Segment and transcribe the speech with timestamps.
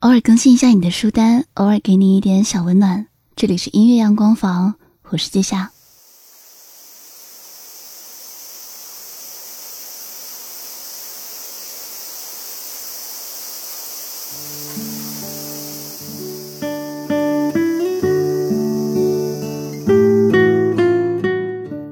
[0.00, 3.06] 偶尔更新一下你的书单，偶尔给你一点小温暖。
[3.36, 4.76] 这里是音乐阳光房，
[5.10, 5.70] 我是季夏。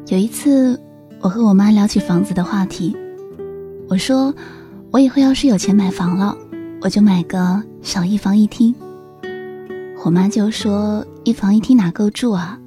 [0.06, 0.80] 有一次，
[1.20, 2.96] 我和我妈聊起房子的话题，
[3.86, 4.34] 我说
[4.90, 6.34] 我以后要是有钱买房了。
[6.80, 8.74] 我就买个小一房一厅。
[10.04, 12.58] 我妈就说：“一房一厅哪够住啊？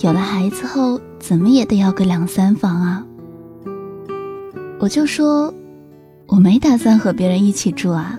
[0.00, 3.04] 有了孩子后，怎么也得要个两三房啊。”
[4.78, 5.52] 我就说
[6.28, 8.16] ：“我没打算和别人一起住啊，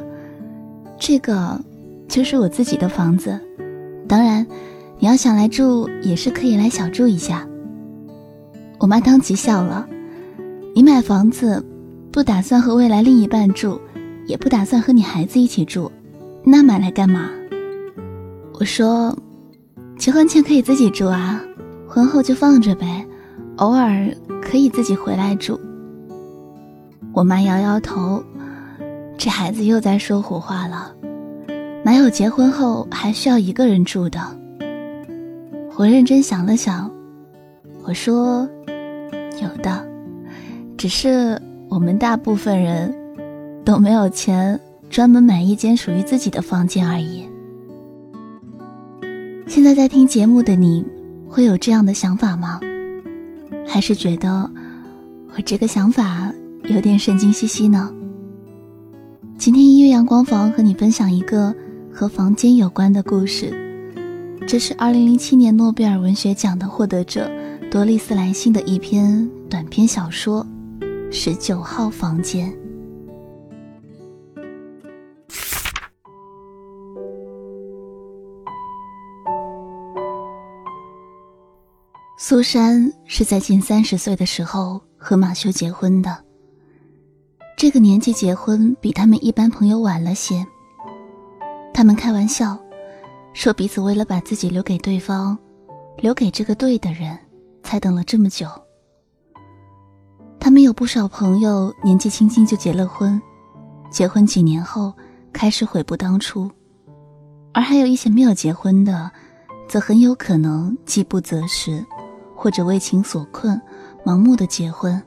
[1.00, 1.58] 这个
[2.10, 3.40] 就是我自己的房子。
[4.10, 4.46] 当然，
[5.00, 7.48] 你要想来住，也是可以来小住一下。”
[8.78, 9.88] 我妈当即笑了
[10.76, 11.66] ：“你买房子，
[12.12, 13.80] 不打算和未来另一半住？”
[14.30, 15.92] 也不打算和你孩子一起住，
[16.44, 17.32] 那买来干嘛？
[18.54, 19.18] 我说，
[19.98, 21.42] 结婚前可以自己住啊，
[21.88, 23.04] 婚后就放着呗，
[23.56, 24.08] 偶尔
[24.40, 25.60] 可以自己回来住。
[27.12, 28.24] 我妈摇摇头，
[29.18, 30.94] 这孩子又在说胡话了，
[31.84, 34.22] 哪有结婚后还需要一个人住的？
[35.76, 36.88] 我认真想了想，
[37.84, 38.48] 我说，
[39.42, 39.84] 有的，
[40.78, 42.94] 只是我们大部分人。
[43.64, 47.24] 都没有钱专门买一间属于自己的房间而已。
[49.48, 50.86] 现在在听节目的你，
[51.28, 52.60] 会有这样的想法吗？
[53.68, 54.50] 还是觉得
[55.36, 56.32] 我这个想法
[56.64, 57.92] 有点神经兮兮呢？
[59.38, 61.54] 今天音乐阳光房和你分享一个
[61.94, 63.54] 和房间有关的故事，
[64.48, 67.30] 这是二零零七年诺贝尔文学奖的获得者
[67.72, 70.46] 多丽丝莱辛的一篇短篇小说
[71.12, 72.52] 《十九号房间》。
[82.30, 86.24] 苏珊是在近三十岁的时候和马修结婚的。
[87.58, 90.46] 这个年纪结婚比他们一般朋友晚了些。
[91.74, 92.56] 他们开玩笑，
[93.34, 95.36] 说彼此为了把自己留给对方，
[95.98, 97.18] 留给这个对的人，
[97.64, 98.48] 才等了这么久。
[100.40, 103.20] 他们有不少朋友年纪轻轻就结了婚，
[103.90, 104.94] 结婚几年后
[105.34, 106.48] 开始悔不当初，
[107.56, 109.10] 而还有一些没有结婚的，
[109.68, 111.84] 则很有可能饥不择食。
[112.40, 113.62] 或者为情所困，
[114.06, 115.02] 盲目的结婚。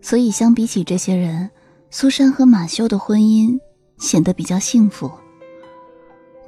[0.00, 1.50] 所以相比起这些人，
[1.90, 3.58] 苏珊和马修的婚姻
[3.98, 5.10] 显得比较幸福。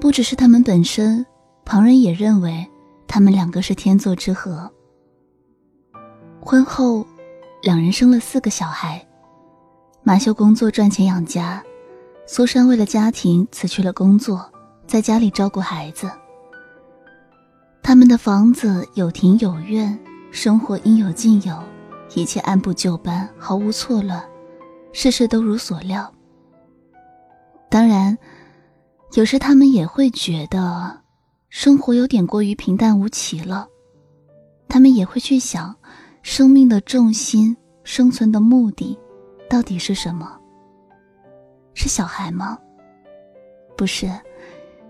[0.00, 1.24] 不只是他们本身，
[1.66, 2.66] 旁人也认为
[3.06, 4.70] 他们两个是天作之合。
[6.41, 7.06] 婚后，
[7.62, 9.06] 两人生了四个小孩。
[10.03, 11.62] 马修工作赚钱养家，
[12.26, 14.50] 苏珊为了家庭辞去了工作，
[14.86, 16.10] 在家里照顾孩子。
[17.86, 19.97] 他们的房子有庭有院，
[20.32, 21.56] 生活应有尽有，
[22.16, 24.20] 一切按部就班，毫无错乱，
[24.92, 26.12] 事事都如所料。
[27.70, 28.19] 当然，
[29.14, 30.98] 有时他们也会觉得
[31.48, 33.69] 生活有点过于平淡无奇了。
[34.66, 35.72] 他们也会去想，
[36.22, 38.98] 生命的重心、生存的目的，
[39.48, 40.36] 到底是什么？
[41.72, 42.58] 是小孩吗？
[43.76, 44.10] 不是，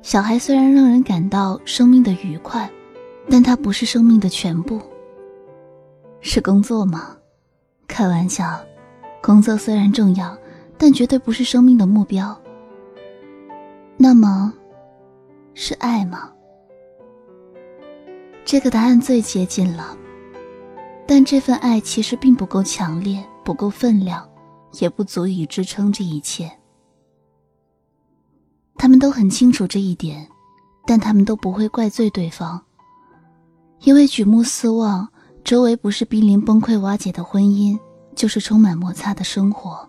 [0.00, 2.66] 小孩虽然让人感到生命的愉快。
[3.28, 4.80] 但它不是生命的全部。
[6.20, 7.16] 是工作吗？
[7.88, 8.60] 开玩笑，
[9.22, 10.36] 工作虽然重要，
[10.76, 12.36] 但绝对不是生命的目标。
[13.96, 14.52] 那么，
[15.54, 16.32] 是爱吗？
[18.44, 19.96] 这个答案最接近了，
[21.06, 24.28] 但这份爱其实并不够强烈，不够分量，
[24.80, 26.50] 也不足以支撑这一切。
[28.76, 30.28] 他们都很清楚这一点，
[30.86, 32.65] 但他们都不会怪罪对方。
[33.80, 35.08] 因为举目四望，
[35.44, 37.78] 周围不是濒临崩溃瓦解的婚姻，
[38.14, 39.88] 就是充满摩擦的生活。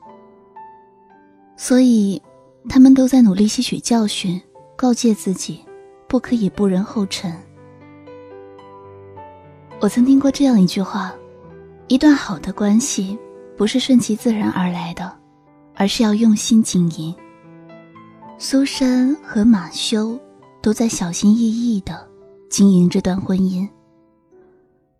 [1.56, 2.22] 所以，
[2.70, 4.40] 他们都在努力吸取教训，
[4.75, 5.62] 告诫自己，
[6.07, 7.34] 不可以步人后尘。
[9.80, 11.13] 我曾听过这样一句话：
[11.88, 13.18] 一段好的关系，
[13.57, 15.12] 不是顺其自然而来的，
[15.75, 17.16] 而是要用心经营。
[18.38, 20.19] 苏珊和马修
[20.62, 22.07] 都在小心翼翼的
[22.50, 23.68] 经营这段婚姻。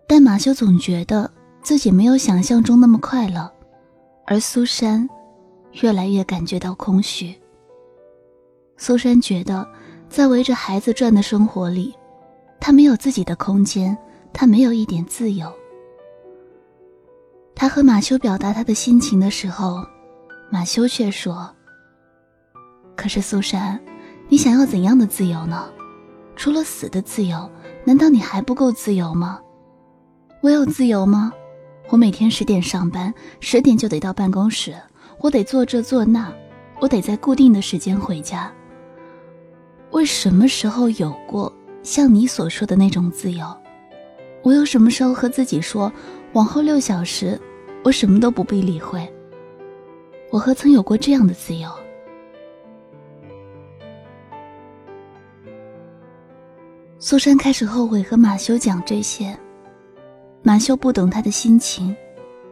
[0.08, 1.30] 但马修总觉得
[1.62, 3.52] 自己没有想象中那么快乐，
[4.26, 5.08] 而苏珊
[5.82, 7.36] 越来越感觉到空虚。
[8.78, 9.68] 苏珊觉得，
[10.08, 11.94] 在围着孩子转的生活里，
[12.60, 13.98] 她没有自己的空间，
[14.32, 15.52] 她没有一点自由。
[17.54, 19.84] 她和马修表达她的心情的时候，
[20.50, 21.54] 马修却说
[22.96, 23.78] ：“可是苏珊，
[24.30, 25.70] 你想要怎样的自由呢？
[26.38, 27.50] 除了死的自由，
[27.84, 29.42] 难道你还不够自由吗？
[30.42, 31.34] 我有自由吗？
[31.90, 34.76] 我每天十点上班，十点就得到办公室，
[35.20, 36.32] 我得做这做那，
[36.80, 38.52] 我得在固定的时间回家。
[39.90, 41.52] 我什么时候有过
[41.82, 43.46] 像你所说的那种自由？
[44.44, 45.92] 我又什么时候和自己说，
[46.34, 47.40] 往后六小时，
[47.84, 49.12] 我什么都不必理会？
[50.30, 51.70] 我何曾有过这样的自由？
[57.00, 59.36] 苏珊开始后悔和马修讲这些。
[60.48, 61.94] 马修不懂他的心情，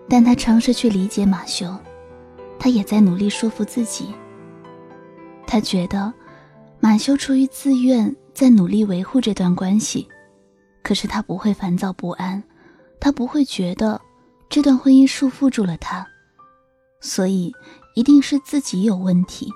[0.10, 1.74] 但他尝试去理解马修。
[2.60, 4.14] 他也在努力说服自己。
[5.48, 6.14] 他觉得，
[6.82, 10.06] 马修出于自愿在努力维护这段关系，
[10.84, 12.44] 可是他不会烦躁不安，
[13.00, 14.02] 他不会觉得
[14.50, 16.06] 这段婚姻束缚住了他，
[17.00, 17.50] 所以
[17.96, 19.50] 一定是自己有问题。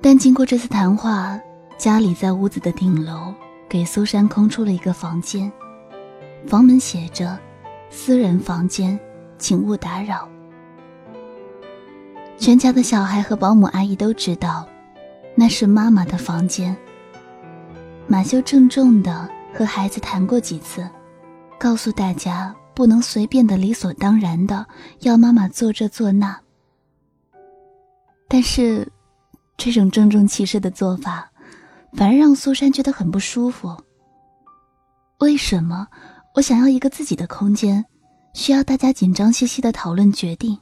[0.00, 1.38] 但经过这次谈话。
[1.78, 3.34] 家里在屋子的顶楼，
[3.68, 5.50] 给苏珊空出了一个房间，
[6.46, 7.38] 房门写着
[7.90, 8.98] “私人房间，
[9.38, 10.28] 请勿打扰”。
[12.38, 14.66] 全家的小孩和保姆阿姨都知道，
[15.34, 16.76] 那是妈妈的房间。
[18.06, 20.88] 马修郑重的和孩子谈过几次，
[21.58, 24.66] 告诉大家不能随便的、理所当然的
[25.00, 26.38] 要妈妈做这做那。
[28.28, 28.90] 但是，
[29.56, 31.28] 这种郑重其事的做法。
[31.94, 33.76] 反而让苏珊觉得很不舒服。
[35.18, 35.86] 为什么
[36.34, 37.84] 我想要一个自己的空间，
[38.32, 40.58] 需要大家紧张兮兮的讨论决定？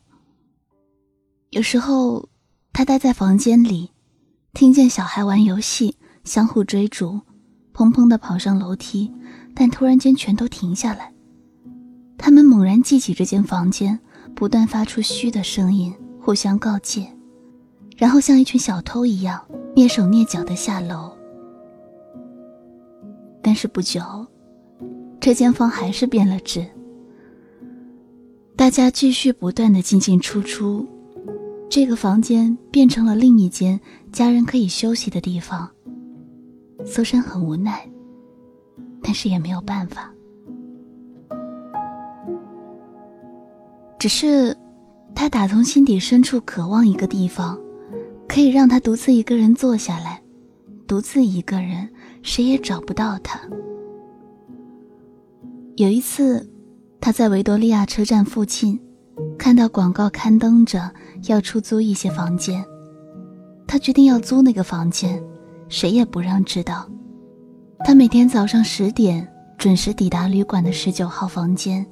[1.50, 2.28] 有时候，
[2.72, 3.90] 他待在房间里，
[4.52, 7.20] 听见小孩玩游戏，相互追逐，
[7.72, 9.12] 砰砰的跑上楼梯，
[9.54, 11.12] 但突然间全都停下来。
[12.18, 13.98] 他们猛然记起这间房间，
[14.34, 17.06] 不断发出嘘的声音，互相告诫，
[17.96, 19.40] 然后像一群小偷一样
[19.76, 21.16] 蹑手蹑脚的下楼。
[23.40, 24.02] 但是不久，
[25.20, 26.66] 这间房还是变了质。
[28.56, 30.86] 大家继续不断的进进出出，
[31.68, 33.78] 这个房间变成了另一间
[34.12, 35.68] 家人可以休息的地方。
[36.86, 37.86] 苏珊很无奈，
[39.02, 40.10] 但是也没有办法。
[43.98, 44.56] 只是，
[45.14, 47.60] 他打从心底深处渴望一个地方，
[48.26, 50.22] 可以让他独自一个人坐下来，
[50.86, 51.86] 独自一个人。
[52.22, 53.40] 谁也找不到他。
[55.80, 56.46] 有一次，
[57.00, 58.78] 他在维多利亚车站附近，
[59.38, 60.90] 看到广告刊登着
[61.26, 62.62] 要出租一些房间，
[63.66, 65.18] 他决定要租那个房间，
[65.70, 66.86] 谁也不让知道。
[67.82, 71.86] 他每天早上十点准时抵达旅馆的十九号房间，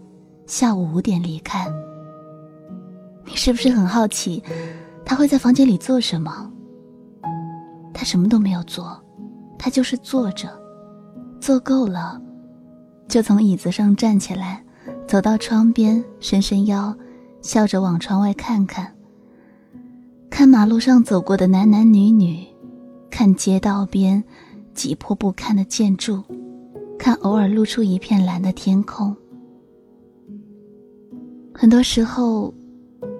[0.46, 1.66] 下午五点离开。
[3.24, 4.44] 你是不是很好奇，
[5.02, 6.52] 他会在房间里做什么？
[7.94, 9.02] 他什么都没有做。
[9.58, 10.46] 他就是坐着，
[11.40, 12.20] 坐够了，
[13.08, 14.62] 就从椅子上站起来，
[15.06, 16.94] 走到窗边，伸伸腰，
[17.40, 18.94] 笑着往窗外看看。
[20.28, 22.46] 看马路上走过的男男女女，
[23.10, 24.22] 看街道边
[24.74, 26.22] 挤破不堪的建筑，
[26.98, 29.16] 看偶尔露出一片蓝的天空。
[31.54, 32.52] 很多时候，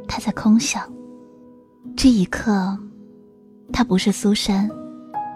[0.07, 0.83] 他在空想。
[1.97, 2.79] 这一刻，
[3.73, 4.71] 他不是苏珊。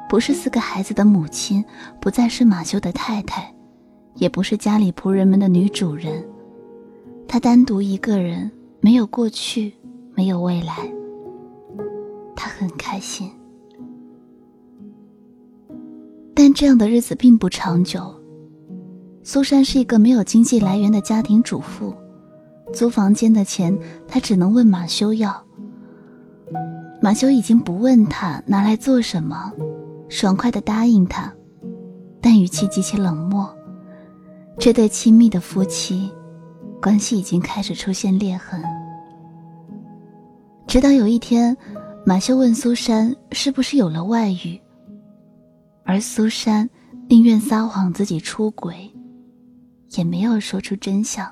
[0.09, 1.65] 不是四个孩子的母亲，
[1.99, 3.51] 不再是马修的太太，
[4.17, 6.25] 也不是家里仆人们的女主人。
[7.27, 8.51] 她单独一个人，
[8.81, 9.73] 没有过去，
[10.15, 10.75] 没有未来。
[12.37, 13.31] 她很开心，
[16.35, 18.15] 但这样的日子并不长久。
[19.23, 21.95] 苏珊是一个没有经济来源的家庭主妇，
[22.73, 23.77] 租房间的钱
[24.09, 25.43] 她只能问马修要。
[27.01, 29.53] 马修已经不问他拿来做什么。
[30.09, 31.33] 爽快的答应他，
[32.21, 33.49] 但语气极其冷漠。
[34.59, 36.11] 这对亲密的夫妻，
[36.81, 38.63] 关系已经开始出现裂痕。
[40.67, 41.57] 直到有一天，
[42.07, 44.61] 马修问苏珊是不是有了外遇，
[45.85, 46.69] 而苏珊
[47.09, 48.91] 宁愿撒谎自己出轨，
[49.97, 51.27] 也没有说出真相。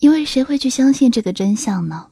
[0.00, 2.06] 因为谁会去相信这个真相呢？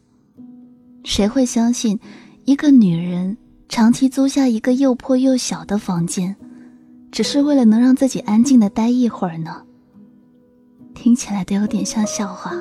[1.05, 1.99] 谁会相信
[2.45, 3.37] 一个女人？
[3.69, 6.35] 长期租下一个又破又小的房间，
[7.13, 9.63] 只是为了能让自己安静的待一会儿呢？
[10.95, 12.53] 听起来都有点像笑话。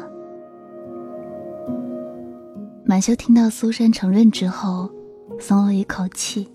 [2.83, 4.91] 马修听到苏珊承认之后，
[5.39, 6.51] 松了一口气。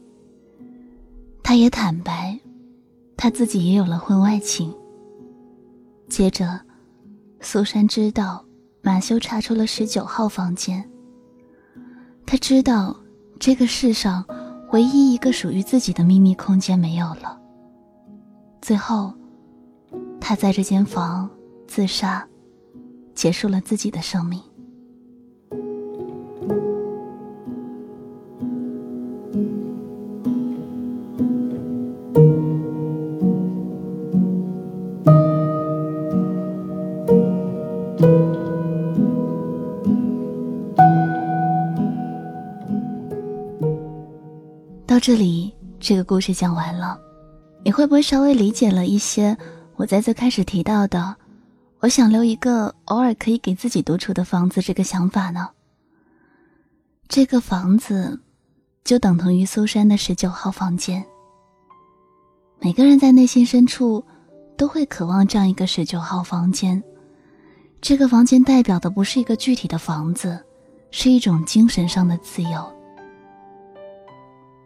[1.42, 2.38] 他也坦白，
[3.16, 4.74] 他自己也有了婚外情。
[6.06, 6.60] 接着，
[7.40, 8.44] 苏珊知道
[8.82, 10.86] 马修查出了十九号房间。
[12.26, 12.94] 他知道
[13.38, 14.22] 这个世上
[14.72, 17.40] 唯一一个属于自己的秘密空间没有了。
[18.66, 19.12] 最后，
[20.20, 21.30] 他在这间房
[21.68, 22.26] 自杀，
[23.14, 24.42] 结束了自己的生命。
[44.84, 46.98] 到这里，这个故事讲完了，
[47.66, 49.36] 你会不会稍微理解了一些
[49.74, 51.16] 我在最开始提到的
[51.82, 55.48] “我想留一个偶尔可以给自己独处的房子”这个想法呢？
[57.08, 58.20] 这个房子，
[58.84, 61.04] 就等同于苏珊的十九号房间。
[62.60, 64.04] 每个人在内心深处，
[64.56, 66.80] 都会渴望这样一个十九号房间。
[67.80, 70.40] 这个房间代表的不是一个具体的房子，
[70.92, 72.64] 是一种精神上的自由。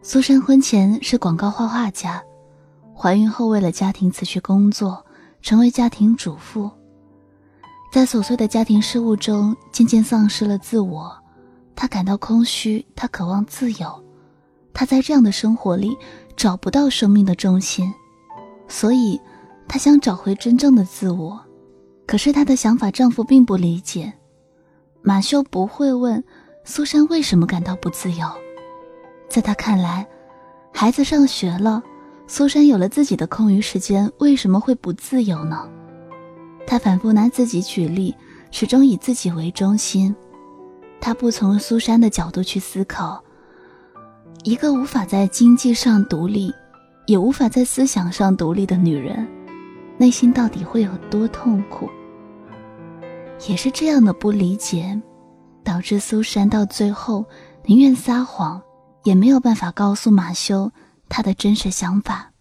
[0.03, 2.23] 苏珊婚前是广告画画家，
[3.01, 5.03] 怀孕后为了家庭辞去工作，
[5.41, 6.69] 成为家庭主妇。
[7.91, 11.11] 在琐碎的家庭事务中，渐渐丧失了自我，
[11.75, 14.03] 她感到空虚，她渴望自由，
[14.71, 15.97] 她在这样的生活里
[16.35, 17.91] 找不到生命的重心，
[18.67, 19.19] 所以
[19.67, 21.41] 她想找回真正的自我。
[22.05, 24.13] 可是她的想法，丈夫并不理解。
[25.01, 26.23] 马修不会问
[26.63, 28.27] 苏珊为什么感到不自由。
[29.27, 30.07] 在他看来，
[30.71, 31.81] 孩子上学了，
[32.33, 35.69] 苏珊有了自己的空余时间，为什么会不自由呢？
[36.65, 38.15] 他反复拿自己举例，
[38.51, 40.15] 始终以自己为中心。
[41.01, 43.21] 他不从苏珊的角度去思考，
[44.45, 46.53] 一个无法在经济上独立，
[47.05, 49.27] 也无法在思想上独立的女人，
[49.97, 51.89] 内心到底会有多痛苦？
[53.45, 54.97] 也是这样的不理解，
[55.65, 57.25] 导致苏珊到最后
[57.65, 58.61] 宁愿撒谎。
[59.03, 60.71] 也没有办法告诉马修
[61.11, 62.31] 他的真实想法。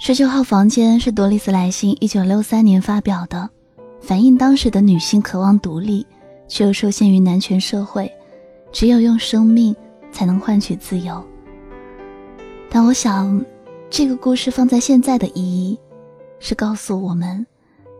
[0.00, 3.48] 十九号房间是多丽丝莱辛一九六三年发表的，
[4.00, 6.04] 反映当时的女性渴望独立，
[6.48, 8.12] 却又受限于男权社会，
[8.72, 9.74] 只有用生命
[10.10, 11.24] 才能换取自由。
[12.68, 13.42] 但我想，
[13.88, 15.78] 这个故事放在现在的意义，
[16.40, 17.46] 是告诉我们，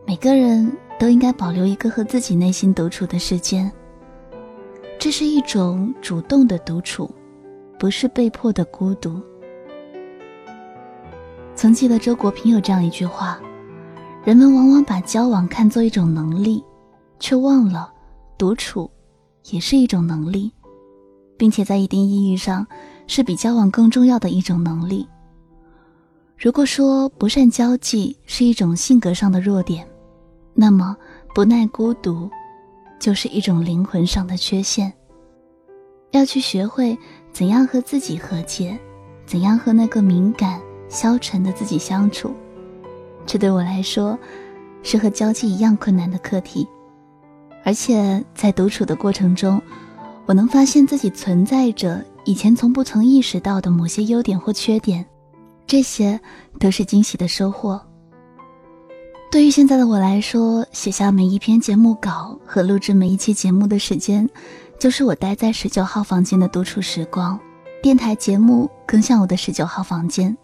[0.04, 3.70] 每个人都应该保留一个和自己内心独处的时间。
[4.98, 7.08] 这是一种主动的独处，
[7.78, 9.20] 不是被迫的孤独。
[11.54, 13.40] 曾记得周国平有这样一句话
[14.24, 16.62] ：“人们往往把交往看作一种能力，
[17.18, 17.92] 却忘了
[18.36, 18.90] 独处
[19.50, 20.52] 也是一种能力，
[21.36, 22.66] 并且在一定意义上
[23.06, 25.06] 是比交往更重要的一种能力。”
[26.38, 29.88] 如果说不善交际是一种性格上的弱点，
[30.52, 30.96] 那么
[31.34, 32.30] 不耐孤独。
[32.98, 34.90] 就是一种灵魂上的缺陷。
[36.12, 36.98] 要去学会
[37.36, 38.78] 怎样和自己和解，
[39.26, 42.32] 怎样和那个敏感消沉的自己相处，
[43.26, 44.18] 这对我来说
[44.82, 46.66] 是和交际一样困难的课题。
[47.62, 49.60] 而且在独处的过程中，
[50.24, 55.04] 我能发现自己存在着以前从不曾意识到的某些优点或缺点，
[55.66, 56.18] 这些
[56.58, 57.78] 都是惊喜的收获。
[59.30, 64.26] 对于现在的我来说，写下每一篇节目稿和录制每一期节目的时间，
[64.78, 67.38] 就是我待在十九号房间的独处时光。
[67.82, 70.36] 电台节目更像我的十九号房间。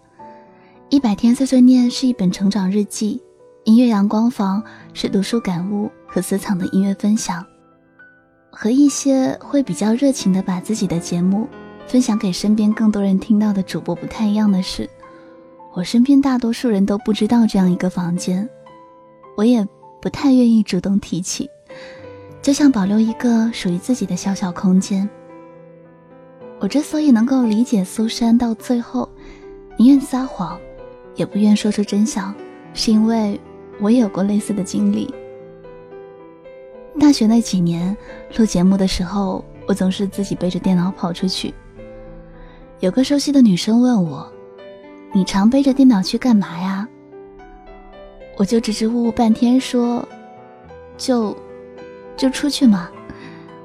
[0.89, 3.23] 一百天碎碎念是一本成长日记，
[3.65, 4.63] 音乐阳光房
[4.95, 7.45] 是读书感悟和私藏的音乐分享。
[8.51, 11.49] 和一些会比较热情的把自己的节目
[11.87, 14.89] 分享给身边更多人听到的主播不太一样的是，
[15.73, 18.49] 我身边大多数人都不知道这样一个房间。
[19.37, 19.67] 我也
[20.01, 21.49] 不太愿意主动提起，
[22.43, 25.09] 就像保留一个属于自己的小小空间。
[26.59, 29.09] 我之所以能够理解苏珊到最后
[29.79, 30.59] 宁愿撒谎，
[31.15, 32.35] 也不愿说出真相，
[32.75, 33.41] 是因为
[33.81, 35.13] 我也有过类似的经历。
[37.01, 37.97] 大学那几年
[38.37, 41.55] 录节目的时候，我总是自己背着电脑跑出去。
[42.81, 44.31] 有个熟悉的女生问我
[45.15, 46.87] ：“你常背着电脑去干嘛呀？”
[48.37, 50.07] 我就支支吾吾半天说
[50.99, 51.37] ：“就，
[52.23, 52.89] 就出去嘛，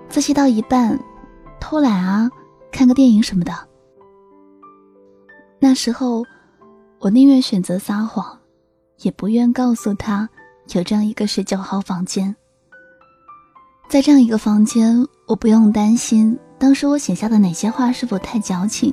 [0.10, 1.00] 自习到一半，
[1.60, 2.28] 偷懒啊，
[2.72, 3.54] 看个电影什么的。”
[5.62, 6.24] 那时候，
[6.98, 8.40] 我宁愿选择撒谎，
[9.02, 10.28] 也不愿告诉他
[10.74, 12.36] 有这样一个十九号房间。
[13.88, 18.92] 在这样一个房间，我不用担心当时我写下的哪些话是否太矫情，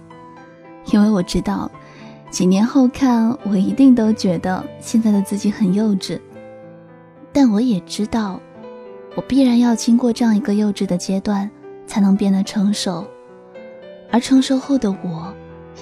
[0.93, 1.71] 因为我知道。
[2.29, 6.21] 几年后看，我一定都觉得现在的自己很幼稚。
[7.33, 8.39] 但我也知道，
[9.17, 11.49] 我必然要经过这样一个幼稚的阶段，
[11.87, 13.07] 才能变得成熟，
[14.11, 15.33] 而成熟后的我，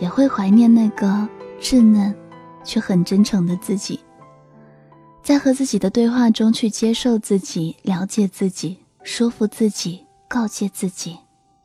[0.01, 1.27] 也会怀念那个
[1.61, 2.15] 稚嫩
[2.63, 3.99] 却很真诚的自己。
[5.23, 11.17] 在和自己的对话中，去接受自己，了解自己，说服自己，告诫自己，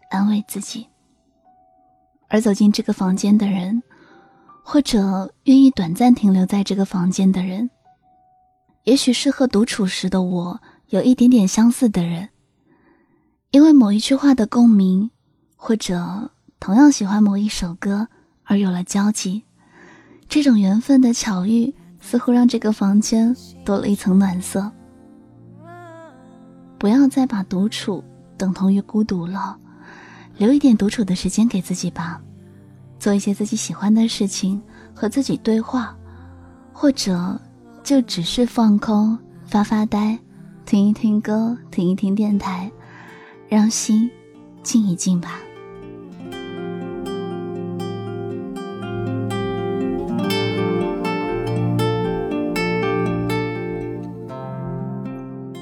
[0.10, 0.88] 安慰自己。
[2.30, 3.82] 而走进这个房间的人，
[4.64, 7.70] 或者愿意短暂停留在这个房间的人，
[8.84, 12.30] 也许是和独处时的我有一点点相似的人，
[13.52, 15.12] 因为某一句话的共鸣，
[15.58, 18.08] 或者同样喜欢某一首歌
[18.46, 19.44] 而有了交集。
[20.30, 24.72] 这种缘分的巧遇，似乎让这个房间多了一层暖色。
[26.78, 28.04] 不要再把独处
[28.38, 29.58] 等同于孤独了。
[30.38, 32.22] 留一点独处的时间给自己吧，
[33.00, 34.62] 做一些自己喜欢的事情，
[34.94, 35.98] 和自己对话，
[36.72, 37.38] 或者
[37.84, 40.18] 就只是放空、发发呆，
[40.68, 42.70] 听一听歌，听一听电台，
[43.48, 44.12] 让心
[44.62, 45.40] 静一静吧。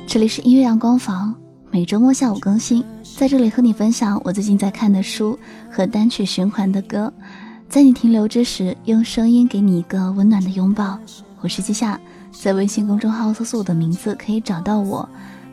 [0.07, 1.35] 这里是音乐阳光房，
[1.69, 2.83] 每周末下午更新。
[3.15, 5.37] 在这里和你分享我最近在看的书
[5.69, 7.13] 和单曲循环的歌，
[7.69, 10.97] 在你停留之时，用声音给你一个温暖的拥抱。
[11.41, 11.99] 我是季夏，
[12.39, 15.07] 在微信公众号搜索我的名字可以找到我。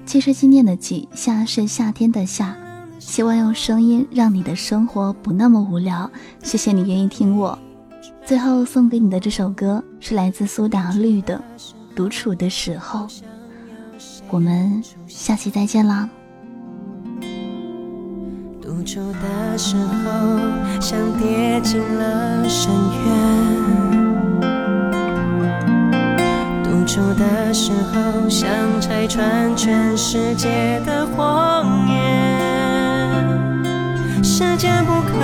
[0.04, 2.56] 季是纪念的季，夏是夏天的夏。
[2.98, 6.10] 希望用声音让你的生活不那么无聊。
[6.42, 7.58] 谢谢你愿意听我。
[8.24, 11.42] 最后送给你的这首歌是来自苏打绿的
[11.96, 13.06] 《独处的时候》。
[14.30, 16.08] 我们下期再见啦。
[18.60, 24.01] 独处的时候，像跌进了深渊；
[26.92, 31.96] 独处的时候，想拆穿全世界的谎言。
[34.22, 35.18] 时间不肯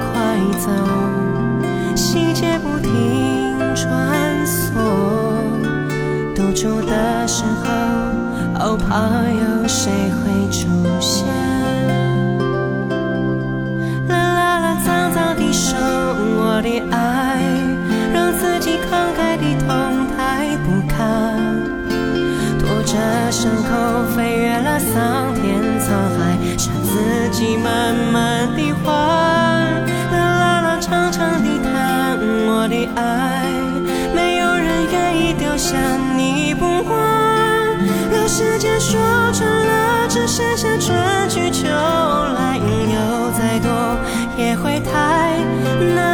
[0.00, 0.70] 快走，
[1.94, 4.72] 细节不停穿梭。
[6.34, 7.68] 独处的时候，
[8.58, 10.66] 好怕有谁会出
[10.98, 11.43] 现。
[23.44, 28.90] 伤口飞越了桑田沧海，让自己慢慢地还。
[30.10, 33.52] 啦啦啦，长长地叹我的爱，
[34.14, 35.76] 没有人愿意丢下
[36.16, 36.98] 你不管。
[38.10, 38.98] 让时间说
[39.34, 40.96] 穿了，只剩下春
[41.28, 43.68] 去秋来，有再多
[44.38, 45.36] 也会太
[45.94, 46.13] 难。